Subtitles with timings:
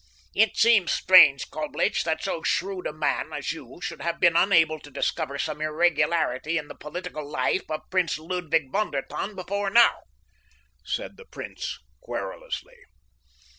[0.33, 4.79] "It seems strange, Coblich, that so shrewd a man as you should have been unable
[4.79, 9.69] to discover some irregularity in the political life of Prince Ludwig von der Tann before
[9.69, 10.05] now,"
[10.83, 12.77] said the prince querulously.